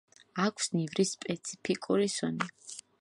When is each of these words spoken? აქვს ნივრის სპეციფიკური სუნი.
აქვს 0.43 0.71
ნივრის 0.77 1.11
სპეციფიკური 1.17 2.09
სუნი. 2.15 2.51